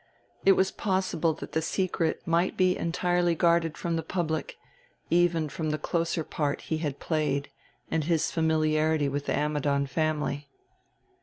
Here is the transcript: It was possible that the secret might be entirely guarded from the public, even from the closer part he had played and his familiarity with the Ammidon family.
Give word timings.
It 0.43 0.53
was 0.53 0.71
possible 0.71 1.33
that 1.35 1.51
the 1.51 1.61
secret 1.61 2.25
might 2.25 2.57
be 2.57 2.75
entirely 2.75 3.35
guarded 3.35 3.77
from 3.77 3.97
the 3.97 4.01
public, 4.01 4.57
even 5.11 5.47
from 5.47 5.69
the 5.69 5.77
closer 5.77 6.23
part 6.23 6.61
he 6.61 6.79
had 6.79 6.97
played 6.99 7.51
and 7.91 8.05
his 8.05 8.31
familiarity 8.31 9.07
with 9.07 9.27
the 9.27 9.37
Ammidon 9.37 9.85
family. 9.85 10.49